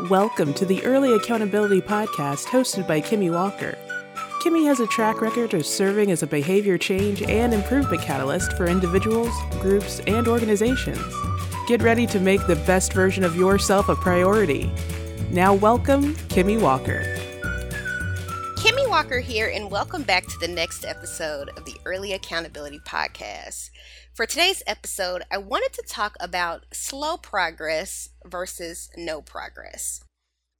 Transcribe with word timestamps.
Welcome 0.00 0.54
to 0.54 0.66
the 0.66 0.84
Early 0.84 1.12
Accountability 1.12 1.80
Podcast 1.80 2.46
hosted 2.46 2.86
by 2.88 3.00
Kimmy 3.00 3.32
Walker. 3.32 3.78
Kimmy 4.42 4.66
has 4.66 4.80
a 4.80 4.88
track 4.88 5.20
record 5.20 5.54
of 5.54 5.64
serving 5.64 6.10
as 6.10 6.24
a 6.24 6.26
behavior 6.26 6.76
change 6.76 7.22
and 7.22 7.54
improvement 7.54 8.02
catalyst 8.02 8.54
for 8.54 8.66
individuals, 8.66 9.32
groups, 9.60 10.00
and 10.08 10.26
organizations. 10.26 10.98
Get 11.68 11.80
ready 11.80 12.08
to 12.08 12.18
make 12.18 12.44
the 12.48 12.56
best 12.66 12.92
version 12.92 13.22
of 13.22 13.36
yourself 13.36 13.88
a 13.88 13.94
priority. 13.94 14.68
Now, 15.30 15.54
welcome, 15.54 16.16
Kimmy 16.26 16.60
Walker. 16.60 17.04
Kimmy 18.56 18.88
Walker 18.90 19.20
here, 19.20 19.52
and 19.54 19.70
welcome 19.70 20.02
back 20.02 20.23
the 20.44 20.48
next 20.48 20.84
episode 20.84 21.48
of 21.56 21.64
the 21.64 21.76
Early 21.86 22.12
Accountability 22.12 22.78
Podcast. 22.78 23.70
For 24.12 24.26
today's 24.26 24.62
episode, 24.66 25.22
I 25.30 25.38
wanted 25.38 25.72
to 25.72 25.82
talk 25.88 26.16
about 26.20 26.66
slow 26.70 27.16
progress 27.16 28.10
versus 28.26 28.90
no 28.94 29.22
progress. 29.22 30.04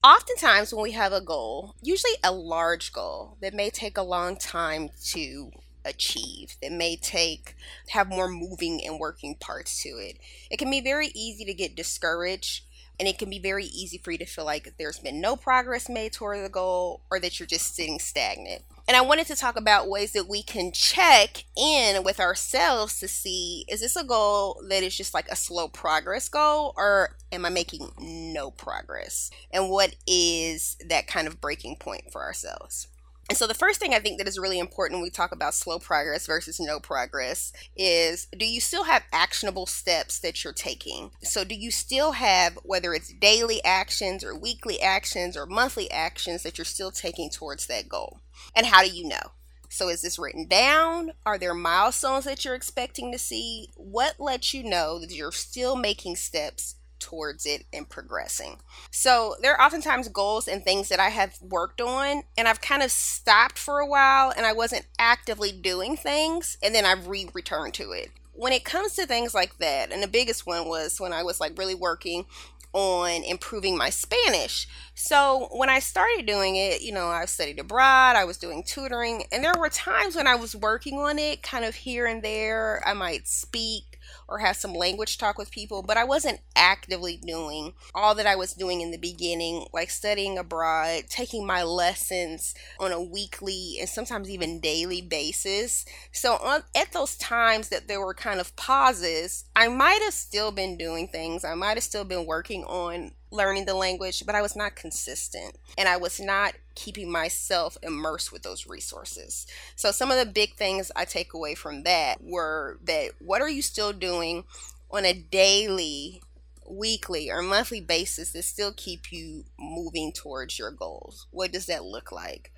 Oftentimes, 0.02 0.72
when 0.72 0.82
we 0.82 0.92
have 0.92 1.12
a 1.12 1.20
goal, 1.20 1.74
usually 1.82 2.14
a 2.24 2.32
large 2.32 2.94
goal 2.94 3.36
that 3.42 3.52
may 3.52 3.68
take 3.68 3.98
a 3.98 4.02
long 4.02 4.38
time 4.38 4.88
to 5.08 5.50
achieve, 5.84 6.56
that 6.62 6.72
may 6.72 6.96
take, 6.96 7.55
have 7.91 8.08
more 8.08 8.28
moving 8.28 8.80
and 8.86 8.98
working 8.98 9.34
parts 9.38 9.82
to 9.82 9.91
it, 9.91 10.16
it 10.50 10.56
can 10.56 10.70
be 10.70 10.80
very 10.80 11.08
easy 11.08 11.44
to 11.44 11.52
get 11.52 11.77
discouraged 11.77 12.62
and 12.98 13.08
it 13.08 13.18
can 13.18 13.30
be 13.30 13.38
very 13.38 13.66
easy 13.66 13.98
for 13.98 14.12
you 14.12 14.18
to 14.18 14.24
feel 14.24 14.44
like 14.44 14.74
there's 14.78 14.98
been 14.98 15.20
no 15.20 15.36
progress 15.36 15.88
made 15.88 16.12
toward 16.12 16.44
the 16.44 16.48
goal 16.48 17.02
or 17.10 17.18
that 17.20 17.38
you're 17.38 17.46
just 17.46 17.74
sitting 17.74 17.98
stagnant. 17.98 18.62
And 18.86 18.96
I 18.96 19.00
wanted 19.00 19.26
to 19.28 19.36
talk 19.36 19.58
about 19.58 19.88
ways 19.88 20.12
that 20.12 20.28
we 20.28 20.42
can 20.42 20.70
check 20.70 21.44
in 21.56 22.04
with 22.04 22.20
ourselves 22.20 23.00
to 23.00 23.08
see 23.08 23.64
is 23.68 23.80
this 23.80 23.96
a 23.96 24.04
goal 24.04 24.62
that 24.68 24.82
is 24.82 24.96
just 24.96 25.14
like 25.14 25.28
a 25.28 25.36
slow 25.36 25.68
progress 25.68 26.28
goal 26.28 26.74
or 26.76 27.16
am 27.32 27.44
I 27.46 27.48
making 27.48 27.90
no 27.98 28.50
progress? 28.50 29.30
And 29.50 29.70
what 29.70 29.96
is 30.06 30.76
that 30.86 31.06
kind 31.06 31.26
of 31.26 31.41
breaking 31.41 31.76
point 31.76 32.12
for 32.12 32.22
ourselves? 32.22 32.88
And 33.28 33.39
so 33.39 33.47
the 33.47 33.55
first 33.55 33.80
thing 33.80 33.94
I 33.94 34.00
think 34.00 34.19
that 34.19 34.28
is 34.28 34.39
really 34.39 34.58
important 34.58 34.98
when 34.98 35.05
we 35.05 35.11
talk 35.11 35.33
about 35.33 35.55
slow 35.55 35.78
progress 35.78 36.27
versus 36.27 36.61
no 36.61 36.78
progress 36.78 37.53
is 37.75 38.27
do 38.36 38.47
you 38.47 38.61
still 38.61 38.84
have 38.84 39.05
actionable 39.12 39.66
steps 39.66 40.19
that 40.20 40.44
you're 40.44 40.53
taking? 40.53 41.11
So 41.22 41.42
do 41.42 41.55
you 41.55 41.70
still 41.70 42.12
have 42.12 42.58
whether 42.62 42.92
it's 42.92 43.14
daily 43.14 43.64
actions 43.64 44.22
or 44.22 44.39
weekly 44.39 44.81
actions 44.81 45.36
or 45.36 45.47
monthly 45.47 45.91
actions 45.91 46.42
that 46.42 46.58
you're 46.58 46.64
still 46.66 46.91
taking 46.91 47.31
towards 47.31 47.66
that 47.66 47.89
goal? 47.89 48.20
And 48.55 48.66
how 48.66 48.83
do 48.83 48.91
you 48.91 49.08
know? 49.08 49.33
So 49.70 49.88
is 49.88 50.03
this 50.03 50.19
written 50.19 50.47
down? 50.47 51.12
Are 51.25 51.38
there 51.38 51.55
milestones 51.55 52.27
that 52.27 52.44
you're 52.44 52.55
expecting 52.55 53.11
to 53.11 53.19
see? 53.19 53.70
What 53.75 54.20
lets 54.20 54.53
you 54.55 54.62
know 54.62 55.00
that 55.00 55.11
you're 55.11 55.33
still 55.33 55.77
making 55.77 56.16
steps 56.16 56.77
towards 57.05 57.44
it 57.44 57.64
and 57.72 57.88
progressing. 57.88 58.56
So 58.91 59.36
there 59.42 59.55
are 59.55 59.66
oftentimes 59.66 60.08
goals 60.08 60.48
and 60.48 60.64
things 60.64 60.88
that 60.88 60.98
I 60.98 61.10
have 61.10 61.36
worked 61.42 61.83
on 61.83 62.22
and 62.36 62.48
I've 62.48 62.62
kind 62.62 62.83
of 62.83 62.91
stopped 62.91 63.58
for 63.58 63.78
a 63.78 63.86
while 63.86 64.33
and 64.34 64.47
I 64.47 64.55
wasn't 64.55 64.86
actively 64.98 65.52
doing 65.52 65.97
things 65.97 66.56
and 66.62 66.75
then 66.75 66.86
I've 66.86 67.06
re 67.06 67.28
returned 67.34 67.75
to 67.75 67.92
it. 67.92 68.10
When 68.32 68.52
it 68.52 68.64
comes 68.64 68.94
to 68.94 69.06
things 69.06 69.32
like 69.32 69.58
that, 69.58 69.92
and 69.92 70.02
the 70.02 70.08
biggest 70.08 70.44
one 70.44 70.66
was 70.66 70.98
when 70.98 71.12
I 71.12 71.22
was 71.22 71.41
like 71.41 71.56
really 71.56 71.77
working 71.77 72.25
on 72.72 73.22
improving 73.22 73.78
my 73.78 73.88
Spanish. 73.88 74.66
So 74.97 75.48
when 75.52 75.70
I 75.70 75.78
started 75.78 76.27
doing 76.27 76.56
it, 76.56 76.82
you 76.82 76.92
know, 76.92 77.06
I 77.06 77.27
studied 77.27 77.60
abroad, 77.60 78.16
I 78.16 78.25
was 78.25 78.36
doing 78.36 78.64
tutoring, 78.64 79.25
and 79.30 79.44
there 79.44 79.55
were 79.56 79.69
times 79.69 80.16
when 80.16 80.27
I 80.27 80.34
was 80.34 80.56
working 80.56 80.98
on 80.98 81.19
it 81.19 81.42
kind 81.42 81.64
of 81.64 81.77
here 81.77 82.06
and 82.06 82.22
there. 82.22 82.82
I 82.84 82.92
might 82.92 83.28
speak 83.28 84.00
or 84.28 84.38
have 84.38 84.56
some 84.56 84.72
language 84.74 85.18
talk 85.18 85.38
with 85.38 85.50
people, 85.50 85.82
but 85.82 85.96
I 85.96 86.04
wasn't 86.04 86.40
actively 86.56 87.16
doing 87.16 87.74
all 87.94 88.14
that 88.14 88.26
I 88.26 88.36
was 88.36 88.52
doing 88.52 88.80
in 88.80 88.90
the 88.90 88.98
beginning, 88.98 89.66
like 89.72 89.90
studying 89.90 90.38
abroad, 90.38 91.04
taking 91.08 91.46
my 91.46 91.62
lessons 91.62 92.54
on 92.78 92.92
a 92.92 93.02
weekly 93.02 93.76
and 93.80 93.88
sometimes 93.88 94.30
even 94.30 94.60
daily 94.60 95.00
basis. 95.00 95.84
So 96.12 96.34
on, 96.34 96.62
at 96.74 96.92
those 96.92 97.16
times 97.16 97.69
that 97.69 97.88
there 97.88 98.00
were 98.00 98.14
kind 98.14 98.41
of 98.41 98.54
pauses, 98.56 99.44
I 99.54 99.69
might 99.69 100.00
have 100.03 100.14
still 100.14 100.53
been 100.53 100.76
doing 100.76 101.08
things. 101.08 101.44
I 101.44 101.54
might 101.54 101.76
have 101.76 101.84
still 101.84 102.04
been 102.04 102.26
working 102.26 102.64
on 102.64 103.12
learning 103.34 103.65
the 103.65 103.75
language, 103.75 104.25
but 104.25 104.34
I 104.34 104.43
was 104.43 104.56
not 104.56 104.77
consistent 104.77 105.56
and 105.77 105.89
I 105.89 105.97
was 105.97 106.21
not 106.21 106.55
keeping 106.75 107.11
myself 107.11 107.77
immersed 107.83 108.33
with 108.33 108.43
those 108.43 108.67
resources. 108.67 109.47
So, 109.77 109.91
some 109.91 110.11
of 110.11 110.19
the 110.19 110.27
big 110.27 110.55
things 110.55 110.91
I 110.97 111.05
take 111.05 111.34
away 111.34 111.55
from 111.55 111.83
that 111.83 112.22
were 112.22 112.78
that 112.84 113.11
what 113.19 113.43
are 113.43 113.49
you 113.49 113.62
still 113.62 113.93
doing 113.93 114.45
on 114.91 115.05
a 115.05 115.12
daily, 115.12 116.22
weekly, 116.69 117.31
or 117.31 117.43
monthly 117.43 117.81
basis 117.81 118.33
that 118.33 118.45
still 118.45 118.72
keep 118.77 119.12
you 119.12 119.45
moving 119.59 120.12
towards 120.12 120.59
your 120.59 120.71
goals? 120.71 121.27
What 121.31 121.53
does 121.53 121.66
that 121.66 121.84
look 121.84 122.12
like? 122.12 122.53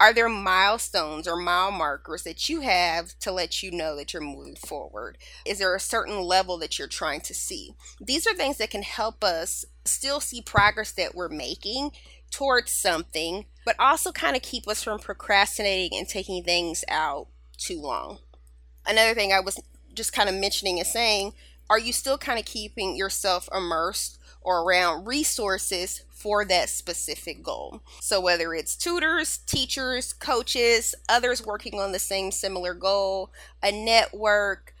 Are 0.00 0.12
there 0.12 0.28
milestones 0.28 1.26
or 1.26 1.34
mile 1.34 1.72
markers 1.72 2.22
that 2.22 2.48
you 2.48 2.60
have 2.60 3.18
to 3.18 3.32
let 3.32 3.64
you 3.64 3.72
know 3.72 3.96
that 3.96 4.12
you're 4.12 4.22
moving 4.22 4.54
forward? 4.54 5.18
Is 5.44 5.58
there 5.58 5.74
a 5.74 5.80
certain 5.80 6.20
level 6.20 6.56
that 6.58 6.78
you're 6.78 6.86
trying 6.86 7.20
to 7.22 7.34
see? 7.34 7.74
These 8.00 8.24
are 8.26 8.34
things 8.34 8.58
that 8.58 8.70
can 8.70 8.82
help 8.82 9.24
us 9.24 9.64
still 9.84 10.20
see 10.20 10.40
progress 10.40 10.92
that 10.92 11.16
we're 11.16 11.28
making 11.28 11.90
towards 12.30 12.70
something, 12.70 13.46
but 13.64 13.74
also 13.80 14.12
kind 14.12 14.36
of 14.36 14.42
keep 14.42 14.68
us 14.68 14.84
from 14.84 15.00
procrastinating 15.00 15.98
and 15.98 16.08
taking 16.08 16.44
things 16.44 16.84
out 16.88 17.26
too 17.56 17.80
long. 17.80 18.18
Another 18.86 19.14
thing 19.14 19.32
I 19.32 19.40
was 19.40 19.60
just 19.94 20.12
kind 20.12 20.28
of 20.28 20.34
mentioning 20.36 20.78
is 20.78 20.92
saying, 20.92 21.32
are 21.68 21.78
you 21.78 21.92
still 21.92 22.18
kind 22.18 22.38
of 22.38 22.44
keeping 22.44 22.96
yourself 22.96 23.48
immersed 23.52 24.18
or 24.42 24.62
around 24.62 25.06
resources 25.06 26.04
for 26.10 26.44
that 26.44 26.68
specific 26.68 27.42
goal. 27.42 27.80
So, 28.00 28.20
whether 28.20 28.52
it's 28.54 28.76
tutors, 28.76 29.38
teachers, 29.38 30.12
coaches, 30.12 30.94
others 31.08 31.44
working 31.44 31.78
on 31.78 31.92
the 31.92 31.98
same 31.98 32.32
similar 32.32 32.74
goal, 32.74 33.30
a 33.62 33.70
network, 33.70 34.74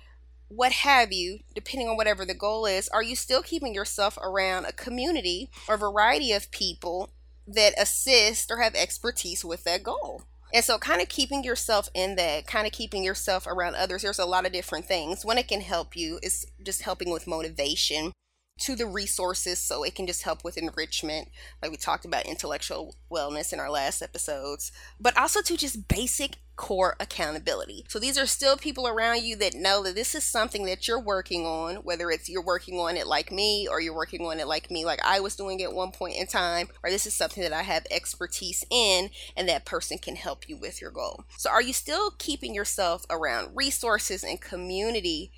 what 0.48 0.72
have 0.72 1.12
you, 1.12 1.40
depending 1.54 1.88
on 1.88 1.96
whatever 1.96 2.24
the 2.24 2.34
goal 2.34 2.66
is, 2.66 2.88
are 2.88 3.02
you 3.02 3.14
still 3.14 3.42
keeping 3.42 3.74
yourself 3.74 4.18
around 4.22 4.64
a 4.64 4.72
community 4.72 5.50
or 5.68 5.76
variety 5.76 6.32
of 6.32 6.50
people 6.50 7.10
that 7.46 7.74
assist 7.80 8.50
or 8.50 8.58
have 8.60 8.74
expertise 8.74 9.44
with 9.44 9.64
that 9.64 9.82
goal? 9.82 10.22
And 10.52 10.64
so, 10.64 10.78
kind 10.78 11.02
of 11.02 11.08
keeping 11.08 11.44
yourself 11.44 11.90
in 11.94 12.16
that, 12.16 12.46
kind 12.46 12.66
of 12.66 12.72
keeping 12.72 13.04
yourself 13.04 13.46
around 13.46 13.74
others, 13.74 14.02
there's 14.02 14.18
a 14.18 14.24
lot 14.24 14.46
of 14.46 14.52
different 14.52 14.86
things. 14.86 15.24
One, 15.24 15.38
it 15.38 15.46
can 15.46 15.60
help 15.60 15.94
you 15.94 16.18
is 16.22 16.46
just 16.64 16.82
helping 16.82 17.10
with 17.10 17.26
motivation 17.26 18.12
to 18.58 18.74
the 18.74 18.86
resources 18.86 19.58
so 19.58 19.82
it 19.82 19.94
can 19.94 20.06
just 20.06 20.22
help 20.22 20.44
with 20.44 20.56
enrichment 20.56 21.28
like 21.62 21.70
we 21.70 21.76
talked 21.76 22.04
about 22.04 22.26
intellectual 22.26 22.94
wellness 23.10 23.52
in 23.52 23.60
our 23.60 23.70
last 23.70 24.02
episodes 24.02 24.72
but 25.00 25.16
also 25.16 25.40
to 25.40 25.56
just 25.56 25.88
basic 25.88 26.36
core 26.58 26.96
accountability. 26.98 27.84
So 27.88 28.00
these 28.00 28.18
are 28.18 28.26
still 28.26 28.56
people 28.56 28.88
around 28.88 29.22
you 29.22 29.36
that 29.36 29.54
know 29.54 29.82
that 29.84 29.94
this 29.94 30.14
is 30.14 30.24
something 30.24 30.66
that 30.66 30.88
you're 30.88 31.00
working 31.00 31.46
on 31.46 31.76
whether 31.76 32.10
it's 32.10 32.28
you're 32.28 32.44
working 32.44 32.80
on 32.80 32.96
it 32.96 33.06
like 33.06 33.30
me 33.30 33.68
or 33.70 33.80
you're 33.80 33.94
working 33.94 34.26
on 34.26 34.40
it 34.40 34.48
like 34.48 34.68
me 34.68 34.84
like 34.84 34.98
i 35.04 35.20
was 35.20 35.36
doing 35.36 35.62
at 35.62 35.72
one 35.72 35.92
point 35.92 36.16
in 36.16 36.26
time 36.26 36.68
or 36.82 36.90
this 36.90 37.06
is 37.06 37.14
something 37.14 37.44
that 37.44 37.52
i 37.52 37.62
have 37.62 37.86
expertise 37.92 38.64
in 38.70 39.08
and 39.36 39.48
that 39.48 39.64
person 39.64 39.98
can 39.98 40.16
help 40.16 40.48
you 40.48 40.56
with 40.56 40.80
your 40.80 40.90
goal. 40.90 41.24
So 41.36 41.48
are 41.48 41.62
you 41.62 41.72
still 41.72 42.10
keeping 42.18 42.54
yourself 42.54 43.06
around 43.08 43.54
resources 43.54 44.24
and 44.24 44.40
community 44.40 45.30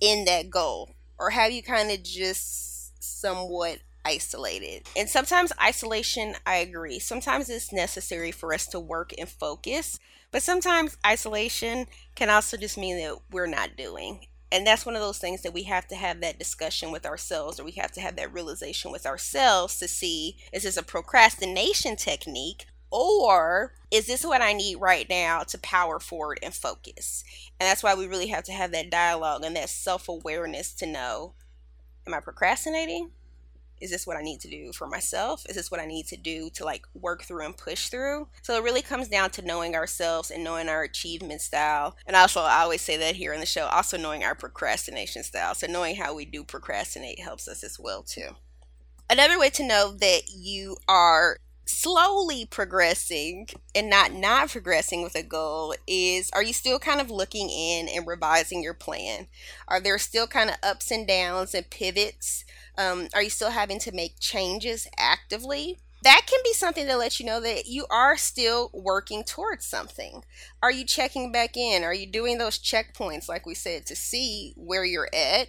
in 0.00 0.24
that 0.24 0.50
goal 0.50 0.90
or 1.18 1.30
have 1.30 1.52
you 1.52 1.62
kind 1.62 1.90
of 1.90 2.02
just 2.02 3.02
somewhat 3.02 3.78
isolated? 4.04 4.86
And 4.96 5.08
sometimes 5.08 5.52
isolation, 5.62 6.34
I 6.46 6.56
agree. 6.56 6.98
Sometimes 6.98 7.48
it's 7.48 7.72
necessary 7.72 8.30
for 8.30 8.52
us 8.52 8.66
to 8.68 8.80
work 8.80 9.12
and 9.18 9.28
focus, 9.28 9.98
but 10.30 10.42
sometimes 10.42 10.96
isolation 11.06 11.86
can 12.14 12.30
also 12.30 12.56
just 12.56 12.78
mean 12.78 12.96
that 12.98 13.18
we're 13.30 13.46
not 13.46 13.76
doing. 13.76 14.26
And 14.52 14.64
that's 14.64 14.86
one 14.86 14.94
of 14.94 15.00
those 15.00 15.18
things 15.18 15.42
that 15.42 15.52
we 15.52 15.64
have 15.64 15.88
to 15.88 15.96
have 15.96 16.20
that 16.20 16.38
discussion 16.38 16.92
with 16.92 17.06
ourselves, 17.06 17.58
or 17.58 17.64
we 17.64 17.72
have 17.72 17.90
to 17.92 18.00
have 18.00 18.14
that 18.16 18.32
realization 18.32 18.92
with 18.92 19.04
ourselves 19.04 19.78
to 19.80 19.88
see 19.88 20.36
is 20.52 20.62
this 20.62 20.76
a 20.76 20.82
procrastination 20.82 21.96
technique 21.96 22.66
or 22.94 23.74
is 23.90 24.06
this 24.06 24.24
what 24.24 24.40
I 24.40 24.52
need 24.52 24.76
right 24.76 25.08
now 25.10 25.42
to 25.42 25.58
power 25.58 25.98
forward 25.98 26.38
and 26.44 26.54
focus? 26.54 27.24
And 27.58 27.66
that's 27.66 27.82
why 27.82 27.96
we 27.96 28.06
really 28.06 28.28
have 28.28 28.44
to 28.44 28.52
have 28.52 28.70
that 28.70 28.88
dialogue 28.88 29.42
and 29.44 29.56
that 29.56 29.68
self 29.68 30.08
awareness 30.08 30.72
to 30.74 30.86
know 30.86 31.34
am 32.06 32.14
I 32.14 32.20
procrastinating? 32.20 33.10
Is 33.80 33.90
this 33.90 34.06
what 34.06 34.16
I 34.16 34.22
need 34.22 34.40
to 34.40 34.48
do 34.48 34.72
for 34.72 34.86
myself? 34.86 35.44
Is 35.48 35.56
this 35.56 35.72
what 35.72 35.80
I 35.80 35.86
need 35.86 36.06
to 36.06 36.16
do 36.16 36.48
to 36.50 36.64
like 36.64 36.86
work 36.94 37.24
through 37.24 37.44
and 37.44 37.56
push 37.56 37.88
through? 37.88 38.28
So 38.42 38.54
it 38.56 38.62
really 38.62 38.80
comes 38.80 39.08
down 39.08 39.30
to 39.30 39.42
knowing 39.42 39.74
ourselves 39.74 40.30
and 40.30 40.44
knowing 40.44 40.68
our 40.68 40.82
achievement 40.82 41.40
style. 41.40 41.96
And 42.06 42.14
also, 42.14 42.42
I 42.42 42.62
always 42.62 42.80
say 42.80 42.96
that 42.98 43.16
here 43.16 43.32
in 43.32 43.40
the 43.40 43.46
show, 43.46 43.66
also 43.66 43.98
knowing 43.98 44.22
our 44.22 44.36
procrastination 44.36 45.24
style. 45.24 45.56
So 45.56 45.66
knowing 45.66 45.96
how 45.96 46.14
we 46.14 46.24
do 46.24 46.44
procrastinate 46.44 47.18
helps 47.18 47.48
us 47.48 47.64
as 47.64 47.76
well 47.78 48.04
too. 48.04 48.28
Another 49.10 49.38
way 49.38 49.50
to 49.50 49.66
know 49.66 49.92
that 49.92 50.22
you 50.32 50.76
are 50.86 51.38
slowly 51.66 52.44
progressing 52.44 53.48
and 53.74 53.88
not 53.88 54.12
not 54.12 54.50
progressing 54.50 55.02
with 55.02 55.14
a 55.14 55.22
goal 55.22 55.74
is 55.86 56.30
are 56.32 56.42
you 56.42 56.52
still 56.52 56.78
kind 56.78 57.00
of 57.00 57.10
looking 57.10 57.48
in 57.48 57.88
and 57.88 58.06
revising 58.06 58.62
your 58.62 58.74
plan 58.74 59.26
are 59.68 59.80
there 59.80 59.98
still 59.98 60.26
kind 60.26 60.50
of 60.50 60.56
ups 60.62 60.90
and 60.90 61.06
downs 61.06 61.54
and 61.54 61.70
pivots 61.70 62.44
Um, 62.76 63.08
are 63.14 63.22
you 63.22 63.30
still 63.30 63.50
having 63.50 63.78
to 63.80 63.92
make 63.92 64.18
changes 64.18 64.88
actively? 64.98 65.78
That 66.02 66.22
can 66.26 66.40
be 66.44 66.52
something 66.52 66.86
to 66.86 66.96
let 66.96 67.18
you 67.20 67.24
know 67.24 67.40
that 67.40 67.66
you 67.66 67.86
are 67.88 68.16
still 68.16 68.68
working 68.74 69.22
towards 69.24 69.64
something. 69.64 70.22
Are 70.60 70.72
you 70.72 70.84
checking 70.84 71.30
back 71.32 71.56
in? 71.56 71.84
Are 71.84 71.94
you 71.94 72.06
doing 72.06 72.38
those 72.38 72.58
checkpoints, 72.58 73.28
like 73.28 73.46
we 73.46 73.54
said, 73.54 73.86
to 73.86 73.96
see 73.96 74.52
where 74.56 74.84
you're 74.84 75.08
at? 75.14 75.48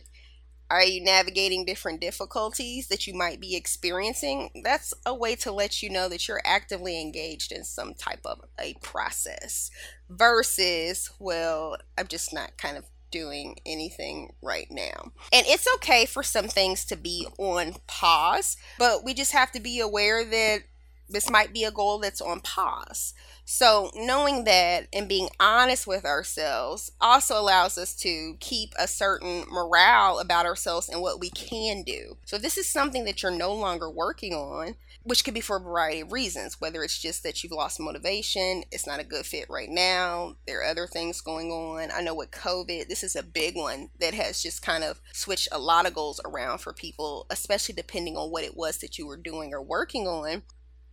Are 0.69 0.83
you 0.83 1.03
navigating 1.03 1.65
different 1.65 2.01
difficulties 2.01 2.87
that 2.87 3.05
you 3.05 3.13
might 3.13 3.39
be 3.39 3.55
experiencing? 3.55 4.49
That's 4.63 4.93
a 5.05 5.13
way 5.13 5.35
to 5.37 5.51
let 5.51 5.83
you 5.83 5.89
know 5.89 6.09
that 6.09 6.27
you're 6.27 6.41
actively 6.43 6.99
engaged 6.99 7.51
in 7.51 7.63
some 7.63 7.93
type 7.93 8.21
of 8.25 8.41
a 8.59 8.73
process 8.81 9.69
versus, 10.09 11.11
well, 11.19 11.77
I'm 11.97 12.07
just 12.07 12.33
not 12.33 12.57
kind 12.57 12.77
of 12.77 12.85
doing 13.11 13.57
anything 13.65 14.33
right 14.41 14.69
now. 14.69 15.11
And 15.31 15.45
it's 15.47 15.67
okay 15.75 16.05
for 16.05 16.23
some 16.23 16.47
things 16.47 16.83
to 16.85 16.95
be 16.95 17.27
on 17.37 17.75
pause, 17.87 18.57
but 18.77 19.05
we 19.05 19.13
just 19.13 19.31
have 19.31 19.51
to 19.53 19.59
be 19.59 19.79
aware 19.79 20.25
that 20.25 20.63
this 21.09 21.29
might 21.29 21.53
be 21.53 21.63
a 21.63 21.71
goal 21.71 21.99
that's 21.99 22.21
on 22.21 22.39
pause. 22.39 23.13
So, 23.47 23.91
knowing 23.93 24.45
that 24.45 24.87
and 24.91 25.07
being 25.07 25.29
honest 25.39 25.85
with 25.85 26.03
ourselves 26.03 26.91
also 26.99 27.39
allows 27.39 27.77
us 27.77 27.93
to 27.97 28.37
keep 28.39 28.73
a 28.79 28.87
certain 28.87 29.45
morale 29.51 30.17
about 30.17 30.47
ourselves 30.47 30.89
and 30.89 30.99
what 30.99 31.19
we 31.19 31.29
can 31.29 31.83
do. 31.83 32.17
So, 32.25 32.39
this 32.39 32.57
is 32.57 32.67
something 32.67 33.05
that 33.05 33.21
you're 33.21 33.31
no 33.31 33.53
longer 33.53 33.87
working 33.87 34.33
on, 34.33 34.75
which 35.03 35.23
could 35.23 35.35
be 35.35 35.41
for 35.41 35.57
a 35.57 35.61
variety 35.61 36.01
of 36.01 36.11
reasons, 36.11 36.59
whether 36.59 36.81
it's 36.81 36.99
just 36.99 37.21
that 37.21 37.43
you've 37.43 37.51
lost 37.51 37.79
motivation, 37.79 38.63
it's 38.71 38.87
not 38.87 38.99
a 38.99 39.03
good 39.03 39.27
fit 39.27 39.45
right 39.47 39.69
now, 39.69 40.37
there 40.47 40.61
are 40.61 40.71
other 40.71 40.87
things 40.87 41.21
going 41.21 41.51
on. 41.51 41.91
I 41.93 42.01
know 42.01 42.15
with 42.15 42.31
COVID, 42.31 42.87
this 42.87 43.03
is 43.03 43.15
a 43.15 43.21
big 43.21 43.55
one 43.55 43.89
that 43.99 44.15
has 44.15 44.41
just 44.41 44.63
kind 44.63 44.83
of 44.83 44.99
switched 45.13 45.49
a 45.51 45.59
lot 45.59 45.85
of 45.85 45.93
goals 45.93 46.19
around 46.25 46.61
for 46.61 46.73
people, 46.73 47.27
especially 47.29 47.75
depending 47.75 48.17
on 48.17 48.31
what 48.31 48.43
it 48.43 48.57
was 48.57 48.79
that 48.79 48.97
you 48.97 49.05
were 49.05 49.17
doing 49.17 49.53
or 49.53 49.61
working 49.61 50.07
on. 50.07 50.41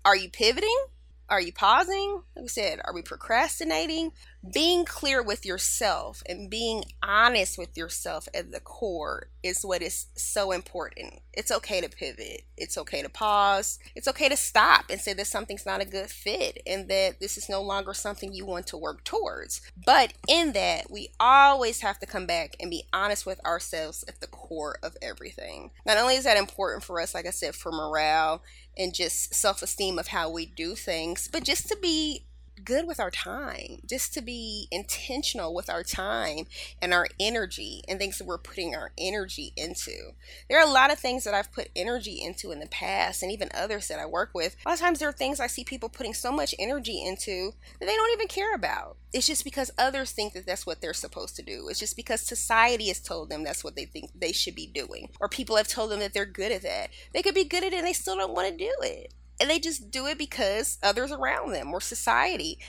Are 0.05 0.17
you 0.17 0.29
pivoting? 0.31 0.87
Are 1.29 1.41
you 1.41 1.53
pausing? 1.53 2.23
Like 2.37 2.43
we 2.43 2.49
said, 2.49 2.81
are 2.85 2.93
we 2.93 3.01
procrastinating? 3.01 4.13
Being 4.53 4.85
clear 4.85 5.23
with 5.23 5.47
yourself 5.47 6.23
and 6.29 6.51
being 6.51 6.85
honest 7.03 7.57
with 7.57 7.77
yourself 7.77 8.29
at 8.35 8.51
the 8.51 8.61
core 8.61 9.29
is 9.43 9.65
what 9.65 9.81
is 9.81 10.07
so 10.15 10.53
important. 10.53 11.21
It's 11.33 11.51
okay 11.51 11.81
to 11.81 11.89
pivot. 11.89 12.43
It's 12.57 12.77
okay 12.77 13.01
to 13.03 13.09
pause. 13.09 13.79
It's 13.95 14.09
okay 14.09 14.29
to 14.29 14.37
stop 14.37 14.87
and 14.91 15.01
say 15.01 15.15
that 15.15 15.27
something's 15.27 15.65
not 15.65 15.81
a 15.81 15.87
good 15.87 16.11
fit 16.11 16.61
and 16.67 16.89
that 16.89 17.21
this 17.21 17.39
is 17.39 17.49
no 17.49 17.63
longer 17.63 17.95
something 17.95 18.35
you 18.35 18.45
want 18.45 18.67
to 18.67 18.77
work 18.77 19.05
towards. 19.05 19.63
But 19.87 20.13
in 20.29 20.53
that, 20.53 20.91
we 20.91 21.11
always 21.19 21.81
have 21.81 21.99
to 22.01 22.07
come 22.07 22.27
back 22.27 22.57
and 22.61 22.71
be 22.71 22.85
honest 22.93 23.25
with 23.25 23.43
ourselves 23.47 24.05
at 24.07 24.21
the 24.21 24.27
core 24.27 24.77
of 24.83 24.97
everything. 25.01 25.71
Not 25.87 25.97
only 25.97 26.17
is 26.17 26.25
that 26.25 26.37
important 26.37 26.83
for 26.83 27.01
us, 27.01 27.15
like 27.15 27.27
I 27.27 27.31
said, 27.31 27.55
for 27.55 27.73
morale 27.73 28.43
and 28.77 28.95
just 28.95 29.35
self 29.35 29.63
esteem 29.63 29.99
of 29.99 30.09
how 30.09 30.31
we 30.31 30.47
do 30.47 30.75
things, 30.75 31.29
but 31.31 31.45
just 31.45 31.69
to 31.69 31.77
be 31.81 32.25
good 32.65 32.87
with 32.87 33.01
our 33.01 33.11
time, 33.11 33.79
just 33.87 34.15
to 34.15 34.23
be 34.23 34.69
intentional 34.71 35.55
with 35.55 35.69
our 35.71 35.83
time 35.83 36.47
and 36.81 36.93
our 36.93 37.09
energy 37.19 37.83
and 37.89 37.99
things 37.99 38.19
that 38.19 38.27
we're 38.27 38.39
putting 38.39 38.75
our 38.75 38.93
energy 38.97 39.53
into. 39.57 40.13
There 40.49 40.59
are 40.59 40.67
a 40.67 40.73
lot 40.73 40.93
of 40.93 40.99
things 40.99 41.25
that 41.25 41.35
I've 41.35 41.53
put 41.53 41.71
energy 41.75 42.23
into 42.23 42.51
in 42.53 42.61
the 42.61 42.67
past, 42.67 43.23
and 43.23 43.33
even 43.33 43.49
others 43.55 43.89
that 43.89 43.99
I 43.99 44.07
work 44.07 44.31
with. 44.35 44.57
A 44.65 44.69
lot 44.69 44.75
of 44.75 44.81
times 44.81 44.99
there 44.99 45.09
are 45.09 45.13
things 45.13 45.41
I 45.41 45.47
see 45.47 45.65
people 45.65 45.89
putting 45.89 46.15
so 46.15 46.33
much 46.33 46.55
energy 46.59 47.05
into 47.05 47.53
that 47.81 47.87
they 47.87 47.97
don't 47.97 48.13
even 48.13 48.29
care 48.29 48.55
about. 48.55 48.97
It's 49.13 49.27
just 49.27 49.45
because 49.45 49.71
others 49.77 50.13
think 50.13 50.33
that 50.33 50.47
that's 50.47 50.67
what 50.67 50.81
they're 50.81 50.95
supposed 50.95 51.37
to 51.37 51.43
do. 51.43 51.69
It's 51.69 51.79
just 51.79 51.97
because 51.97 52.21
society 52.21 52.89
has 52.89 53.01
told 53.01 53.29
them 53.29 53.45
that's 53.45 53.63
what 53.63 53.77
they 53.77 53.85
think 53.85 54.11
they 54.15 54.33
should 54.33 54.55
be 54.55 54.67
doing, 54.67 55.11
or 55.21 55.29
people 55.29 55.57
have 55.57 55.69
told 55.69 55.91
them 55.91 56.01
that 56.01 56.15
they're 56.15 56.25
good 56.25 56.53
at 56.53 56.63
that. 56.63 56.91
They 57.13 57.23
could 57.23 57.35
be 57.35 57.45
good 57.45 57.65
at 57.65 57.73
it 57.73 57.77
and 57.77 57.87
they 57.87 57.93
still 57.93 58.17
don't 58.17 58.35
want 58.35 58.49
to 58.49 58.57
do 58.57 58.73
it 58.83 59.13
and 59.43 59.50
they 59.50 59.59
just 59.59 59.91
do 59.91 60.06
it 60.06 60.17
because 60.17 60.79
others 60.85 61.11
around 61.11 61.53
them 61.53 61.75
or 61.75 61.81
society. 61.81 62.61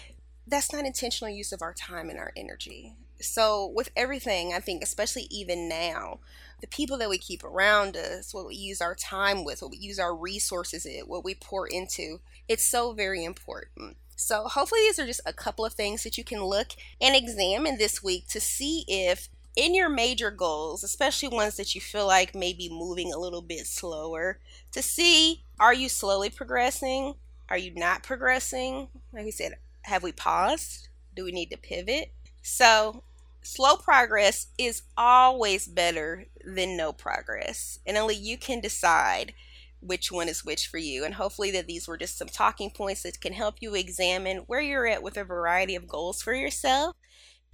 That's 0.47 0.73
not 0.73 0.85
intentional 0.85 1.31
use 1.31 1.51
of 1.51 1.61
our 1.61 1.73
time 1.73 2.09
and 2.09 2.17
our 2.17 2.33
energy. 2.35 2.95
So, 3.21 3.67
with 3.67 3.91
everything, 3.95 4.53
I 4.53 4.59
think, 4.59 4.81
especially 4.81 5.27
even 5.29 5.69
now, 5.69 6.19
the 6.61 6.67
people 6.67 6.97
that 6.97 7.11
we 7.11 7.19
keep 7.19 7.43
around 7.43 7.95
us, 7.95 8.33
what 8.33 8.47
we 8.47 8.55
use 8.55 8.81
our 8.81 8.95
time 8.95 9.45
with, 9.45 9.61
what 9.61 9.69
we 9.69 9.77
use 9.77 9.99
our 9.99 10.15
resources 10.15 10.85
in, 10.85 11.01
what 11.01 11.23
we 11.23 11.35
pour 11.35 11.67
into, 11.67 12.19
it's 12.49 12.65
so 12.65 12.91
very 12.91 13.23
important. 13.23 13.95
So, 14.15 14.45
hopefully, 14.45 14.81
these 14.81 14.97
are 14.97 15.05
just 15.05 15.21
a 15.27 15.31
couple 15.31 15.65
of 15.65 15.73
things 15.73 16.03
that 16.03 16.17
you 16.17 16.23
can 16.23 16.43
look 16.43 16.69
and 16.99 17.15
examine 17.15 17.77
this 17.77 18.01
week 18.01 18.27
to 18.29 18.41
see 18.41 18.83
if 18.87 19.29
in 19.55 19.75
your 19.75 19.89
major 19.89 20.31
goals, 20.31 20.83
especially 20.83 21.29
ones 21.29 21.57
that 21.57 21.75
you 21.75 21.81
feel 21.81 22.07
like 22.07 22.33
may 22.33 22.53
be 22.53 22.69
moving 22.69 23.13
a 23.13 23.19
little 23.19 23.41
bit 23.41 23.67
slower, 23.67 24.39
to 24.71 24.81
see 24.81 25.43
are 25.59 25.73
you 25.73 25.89
slowly 25.89 26.29
progressing? 26.29 27.15
Are 27.49 27.57
you 27.57 27.73
not 27.75 28.03
progressing? 28.03 28.87
Like 29.11 29.25
we 29.25 29.31
said, 29.31 29.57
have 29.83 30.03
we 30.03 30.11
paused? 30.11 30.87
Do 31.15 31.23
we 31.23 31.31
need 31.31 31.51
to 31.51 31.57
pivot? 31.57 32.11
So, 32.41 33.03
slow 33.43 33.75
progress 33.75 34.47
is 34.57 34.81
always 34.97 35.67
better 35.67 36.25
than 36.43 36.75
no 36.75 36.91
progress, 36.91 37.79
and 37.85 37.95
only 37.95 38.15
you 38.15 38.37
can 38.37 38.59
decide 38.59 39.33
which 39.79 40.11
one 40.11 40.29
is 40.29 40.45
which 40.45 40.67
for 40.67 40.77
you. 40.77 41.05
And 41.05 41.13
hopefully, 41.13 41.51
that 41.51 41.67
these 41.67 41.87
were 41.87 41.97
just 41.97 42.17
some 42.17 42.29
talking 42.29 42.71
points 42.71 43.03
that 43.03 43.21
can 43.21 43.33
help 43.33 43.57
you 43.59 43.75
examine 43.75 44.37
where 44.47 44.61
you're 44.61 44.87
at 44.87 45.03
with 45.03 45.17
a 45.17 45.23
variety 45.23 45.75
of 45.75 45.87
goals 45.87 46.21
for 46.21 46.33
yourself 46.33 46.95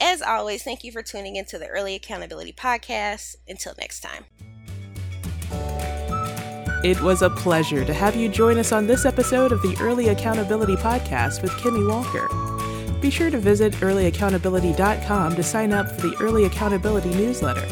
as 0.01 0.22
always, 0.22 0.63
thank 0.63 0.84
you 0.84 0.92
for 0.92 1.01
tuning 1.01 1.36
into 1.36 1.57
the 1.57 1.68
Early 1.68 1.96
Accountability 1.96 2.54
Podcast. 2.54 3.36
Until 3.48 3.74
next 3.78 4.01
time. 4.01 4.25
It 6.81 7.01
was 7.01 7.22
a 7.22 7.30
pleasure 7.30 7.84
to 7.84 7.94
have 7.94 8.16
you 8.16 8.30
join 8.30 8.57
us 8.57 8.72
on 8.72 8.88
this 8.88 9.06
episode 9.06 9.51
of 9.51 9.62
the 9.62 9.75
Early 9.81 10.10
Accountability 10.10 10.78
Podcast 10.78 11.42
with 11.42 11.51
Kimmy 11.51 11.86
Walker. 11.86 12.30
Be 13.01 13.10
sure 13.10 13.30
to 13.30 13.38
visit 13.38 13.74
earlyaccountability.com 13.74 15.36
to 15.36 15.44
sign 15.44 15.74
up 15.74 15.92
for 15.92 16.07
the 16.07 16.16
Early 16.22 16.45
Accountability 16.45 17.10
newsletter. 17.10 17.68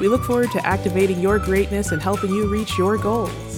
We 0.00 0.08
look 0.08 0.24
forward 0.24 0.50
to 0.52 0.66
activating 0.66 1.20
your 1.20 1.38
greatness 1.38 1.92
and 1.92 2.00
helping 2.00 2.30
you 2.30 2.48
reach 2.48 2.78
your 2.78 2.96
goals. 2.96 3.49